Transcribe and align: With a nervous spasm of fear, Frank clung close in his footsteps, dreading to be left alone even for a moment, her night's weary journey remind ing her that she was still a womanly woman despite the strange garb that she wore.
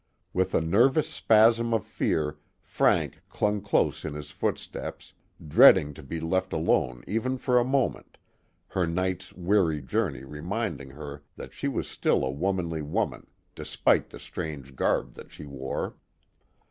With 0.33 0.55
a 0.55 0.61
nervous 0.61 1.07
spasm 1.07 1.75
of 1.75 1.85
fear, 1.85 2.39
Frank 2.59 3.21
clung 3.29 3.61
close 3.61 4.03
in 4.03 4.15
his 4.15 4.31
footsteps, 4.31 5.13
dreading 5.47 5.93
to 5.93 6.01
be 6.01 6.19
left 6.19 6.53
alone 6.53 7.03
even 7.05 7.37
for 7.37 7.59
a 7.59 7.63
moment, 7.63 8.17
her 8.69 8.87
night's 8.87 9.31
weary 9.33 9.79
journey 9.79 10.23
remind 10.23 10.81
ing 10.81 10.89
her 10.89 11.21
that 11.35 11.53
she 11.53 11.67
was 11.67 11.87
still 11.87 12.25
a 12.25 12.31
womanly 12.31 12.81
woman 12.81 13.27
despite 13.53 14.09
the 14.09 14.17
strange 14.17 14.75
garb 14.75 15.13
that 15.13 15.29
she 15.31 15.45
wore. 15.45 15.93